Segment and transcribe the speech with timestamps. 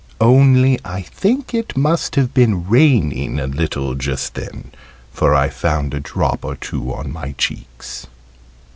[0.19, 4.71] Only I think it must have been raining a little just then,
[5.13, 8.07] for I found a drop or two on my cheeks.